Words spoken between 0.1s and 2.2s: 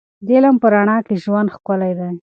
د علم په رڼا کې ژوند ښکلی دی.